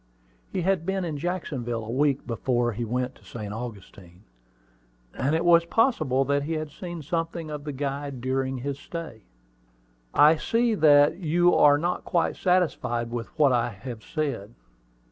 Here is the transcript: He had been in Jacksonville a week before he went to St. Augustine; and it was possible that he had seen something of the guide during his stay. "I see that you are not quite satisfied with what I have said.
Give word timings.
He 0.51 0.63
had 0.63 0.83
been 0.83 1.05
in 1.05 1.19
Jacksonville 1.19 1.85
a 1.85 1.91
week 1.91 2.25
before 2.25 2.71
he 2.71 2.83
went 2.83 3.13
to 3.13 3.23
St. 3.23 3.53
Augustine; 3.53 4.23
and 5.13 5.35
it 5.35 5.45
was 5.45 5.63
possible 5.63 6.25
that 6.25 6.41
he 6.41 6.53
had 6.53 6.71
seen 6.71 7.03
something 7.03 7.51
of 7.51 7.65
the 7.65 7.71
guide 7.71 8.19
during 8.19 8.57
his 8.57 8.79
stay. 8.79 9.25
"I 10.11 10.37
see 10.37 10.73
that 10.73 11.17
you 11.17 11.53
are 11.53 11.77
not 11.77 12.03
quite 12.03 12.35
satisfied 12.35 13.11
with 13.11 13.27
what 13.37 13.51
I 13.53 13.69
have 13.69 14.01
said. 14.03 14.55